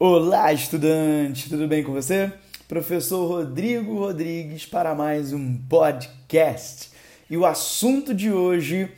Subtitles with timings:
[0.00, 2.32] Olá, estudante, tudo bem com você?
[2.68, 6.92] Professor Rodrigo Rodrigues para mais um podcast.
[7.28, 8.88] E o assunto de hoje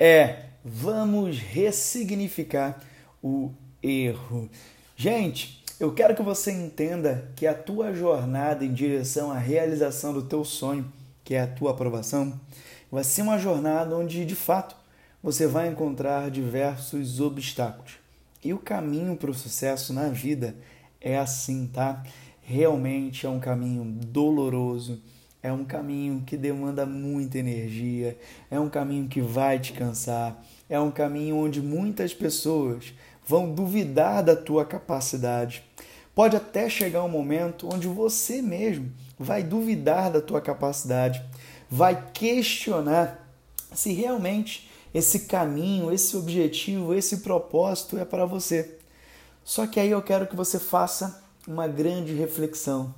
[0.00, 2.80] é vamos ressignificar
[3.22, 4.50] o erro.
[4.96, 10.22] Gente, eu quero que você entenda que a tua jornada em direção à realização do
[10.22, 12.32] teu sonho, que é a tua aprovação,
[12.90, 14.74] vai ser uma jornada onde de fato
[15.22, 18.07] você vai encontrar diversos obstáculos.
[18.44, 20.56] E o caminho para o sucesso na vida
[21.00, 22.02] é assim, tá?
[22.40, 25.02] Realmente é um caminho doloroso,
[25.42, 28.18] é um caminho que demanda muita energia,
[28.50, 32.94] é um caminho que vai te cansar, é um caminho onde muitas pessoas
[33.26, 35.62] vão duvidar da tua capacidade.
[36.14, 41.22] Pode até chegar um momento onde você mesmo vai duvidar da tua capacidade,
[41.70, 43.28] vai questionar
[43.72, 48.78] se realmente esse caminho, esse objetivo, esse propósito é para você.
[49.44, 52.94] Só que aí eu quero que você faça uma grande reflexão.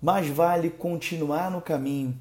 [0.00, 2.16] Mais vale continuar no caminho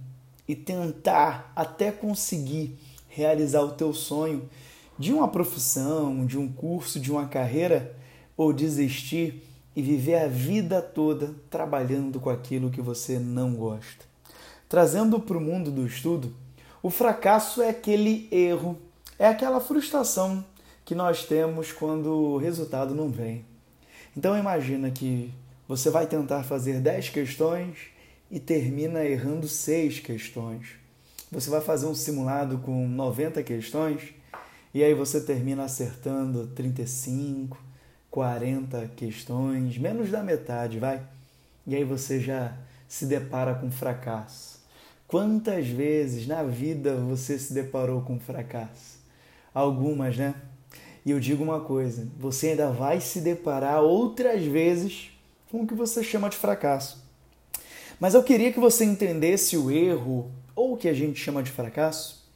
[0.47, 4.49] e tentar até conseguir realizar o teu sonho
[4.97, 7.95] de uma profissão, de um curso, de uma carreira,
[8.35, 9.43] ou desistir
[9.75, 14.03] e viver a vida toda trabalhando com aquilo que você não gosta.
[14.67, 16.33] Trazendo para o mundo do estudo,
[16.81, 18.77] o fracasso é aquele erro
[19.21, 20.43] é aquela frustração
[20.83, 23.45] que nós temos quando o resultado não vem.
[24.17, 25.31] Então imagina que
[25.67, 27.77] você vai tentar fazer 10 questões
[28.31, 30.69] e termina errando 6 questões.
[31.31, 34.01] Você vai fazer um simulado com 90 questões
[34.73, 37.63] e aí você termina acertando 35,
[38.09, 40.99] 40 questões, menos da metade, vai.
[41.67, 44.59] E aí você já se depara com fracasso.
[45.07, 49.00] Quantas vezes na vida você se deparou com fracasso?
[49.53, 50.35] Algumas, né?
[51.05, 55.11] E eu digo uma coisa: você ainda vai se deparar outras vezes
[55.49, 57.03] com o que você chama de fracasso.
[57.99, 61.51] Mas eu queria que você entendesse o erro, ou o que a gente chama de
[61.51, 62.27] fracasso,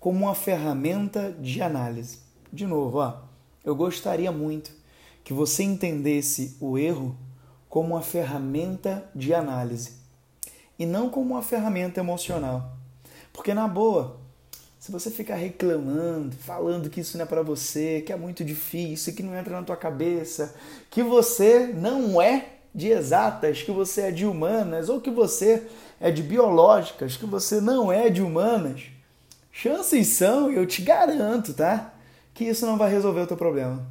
[0.00, 2.18] como uma ferramenta de análise.
[2.52, 3.20] De novo, ó,
[3.64, 4.72] eu gostaria muito
[5.22, 7.16] que você entendesse o erro
[7.68, 9.92] como uma ferramenta de análise
[10.78, 12.76] e não como uma ferramenta emocional.
[13.32, 14.20] Porque, na boa,
[14.82, 19.14] se você ficar reclamando, falando que isso não é para você, que é muito difícil,
[19.14, 20.56] que não entra na tua cabeça,
[20.90, 25.68] que você não é de exatas, que você é de humanas, ou que você
[26.00, 28.86] é de biológicas, que você não é de humanas,
[29.52, 31.94] chances são, eu te garanto, tá?
[32.34, 33.86] Que isso não vai resolver o teu problema.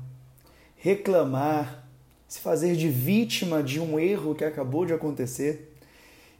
[0.76, 1.86] Reclamar,
[2.28, 5.74] se fazer de vítima de um erro que acabou de acontecer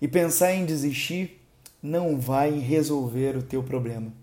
[0.02, 1.42] e pensar em desistir
[1.82, 4.20] não vai resolver o teu problema.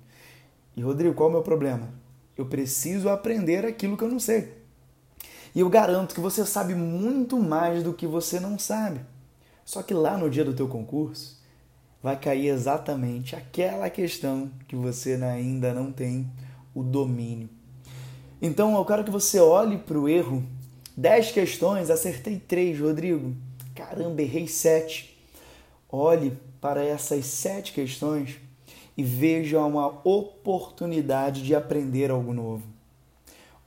[0.78, 1.88] E Rodrigo, qual é o meu problema?
[2.36, 4.62] Eu preciso aprender aquilo que eu não sei.
[5.52, 9.00] E eu garanto que você sabe muito mais do que você não sabe.
[9.64, 11.42] Só que lá no dia do teu concurso
[12.00, 16.30] vai cair exatamente aquela questão que você ainda não tem
[16.72, 17.50] o domínio.
[18.40, 20.46] Então eu quero que você olhe para o erro.
[20.96, 23.34] Dez questões, acertei três, Rodrigo.
[23.74, 25.18] Caramba, errei sete.
[25.90, 28.38] Olhe para essas sete questões
[28.98, 32.64] e veja uma oportunidade de aprender algo novo.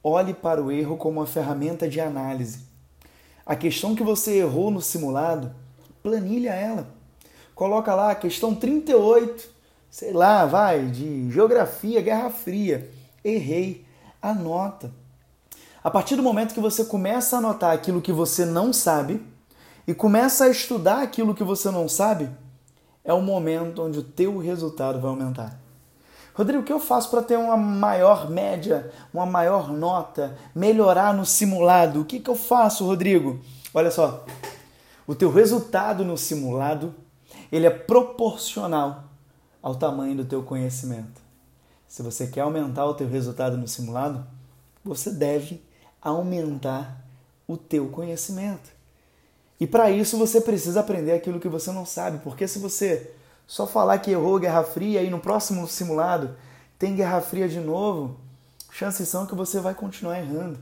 [0.04, 2.60] Olhe para o erro como uma ferramenta de análise.
[3.46, 5.56] A questão que você errou no simulado,
[6.04, 6.94] planilha ela.
[7.56, 9.50] Coloca lá a questão 38,
[9.90, 12.92] sei lá, vai, de geografia, Guerra Fria.
[13.24, 13.86] Errei.
[14.22, 14.92] Anota.
[15.82, 19.24] A partir do momento que você começa a anotar aquilo que você não sabe
[19.88, 22.30] e começa a estudar aquilo que você não sabe,
[23.04, 25.60] é o momento onde o teu resultado vai aumentar.
[26.34, 31.26] Rodrigo, o que eu faço para ter uma maior média, uma maior nota, melhorar no
[31.26, 32.02] simulado?
[32.02, 33.42] O que, que eu faço, Rodrigo?
[33.74, 34.26] Olha só,
[35.06, 36.96] o teu resultado no simulado
[37.52, 39.04] ele é proporcional
[39.62, 41.22] ao tamanho do teu conhecimento.
[41.88, 44.26] Se você quer aumentar o teu resultado no simulado,
[44.84, 45.62] você deve
[46.02, 47.06] aumentar
[47.46, 48.72] o teu conhecimento.
[49.62, 53.12] E para isso você precisa aprender aquilo que você não sabe, porque se você
[53.46, 56.36] só falar que errou Guerra Fria e no próximo simulado
[56.80, 58.20] tem Guerra Fria de novo,
[58.72, 60.58] chances são que você vai continuar errando.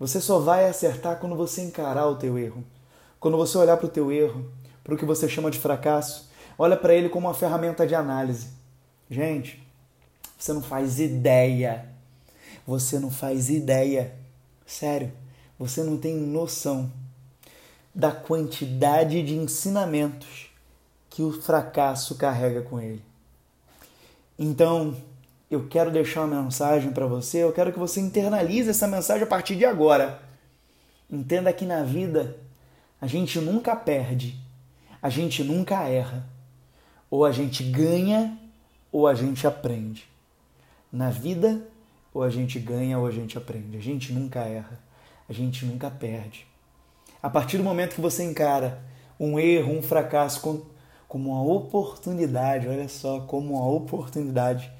[0.00, 2.64] Você só vai acertar quando você encarar o teu erro.
[3.20, 4.50] Quando você olhar para o teu erro,
[4.82, 8.48] para o que você chama de fracasso, olha para ele como uma ferramenta de análise.
[9.08, 9.64] Gente,
[10.36, 11.86] você não faz ideia.
[12.66, 14.16] Você não faz ideia.
[14.66, 15.12] Sério,
[15.56, 16.90] você não tem noção
[17.96, 20.50] da quantidade de ensinamentos
[21.08, 23.02] que o fracasso carrega com ele.
[24.38, 24.94] Então,
[25.50, 29.26] eu quero deixar uma mensagem para você, eu quero que você internalize essa mensagem a
[29.26, 30.20] partir de agora.
[31.10, 32.36] Entenda que na vida
[33.00, 34.38] a gente nunca perde,
[35.00, 36.28] a gente nunca erra.
[37.10, 38.36] Ou a gente ganha
[38.92, 40.06] ou a gente aprende.
[40.92, 41.66] Na vida,
[42.12, 43.78] ou a gente ganha ou a gente aprende.
[43.78, 44.78] A gente nunca erra,
[45.26, 46.46] a gente nunca perde.
[47.26, 48.80] A partir do momento que você encara
[49.18, 50.40] um erro, um fracasso
[51.08, 54.70] como uma oportunidade, olha só, como uma oportunidade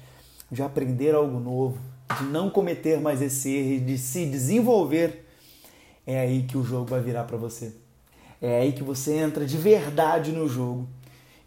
[0.49, 1.77] de aprender algo novo,
[2.17, 5.27] de não cometer mais esse erro, de se desenvolver,
[6.05, 7.73] é aí que o jogo vai virar para você.
[8.41, 10.87] É aí que você entra de verdade no jogo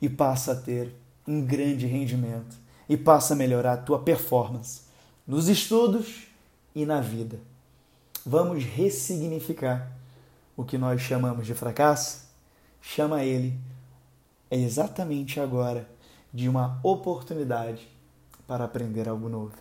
[0.02, 0.94] e passa a ter
[1.26, 4.82] um grande rendimento e passa a melhorar a tua performance
[5.26, 6.26] nos estudos
[6.74, 7.38] e na vida.
[8.26, 9.98] Vamos ressignificar
[10.60, 12.28] o que nós chamamos de fracasso,
[12.82, 13.58] chama ele
[14.50, 15.88] exatamente agora
[16.32, 17.88] de uma oportunidade
[18.46, 19.54] para aprender algo novo.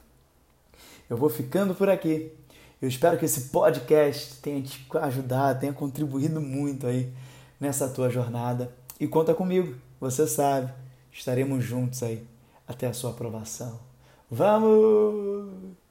[1.10, 2.34] Eu vou ficando por aqui.
[2.82, 7.14] Eu espero que esse podcast tenha te ajudado, tenha contribuído muito aí
[7.60, 8.74] nessa tua jornada.
[9.00, 10.74] E conta comigo, você sabe,
[11.14, 12.28] estaremos juntos aí
[12.68, 13.80] até a sua aprovação.
[14.30, 15.89] Vamos!